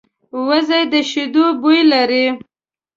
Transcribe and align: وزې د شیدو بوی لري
وزې 0.47 0.81
د 0.91 0.93
شیدو 1.09 1.45
بوی 1.61 1.79
لري 1.91 2.25